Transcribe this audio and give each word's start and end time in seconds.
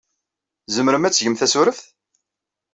Tzemrem 0.65 1.07
ad 1.07 1.13
tgem 1.13 1.35
tasureft? 1.35 1.85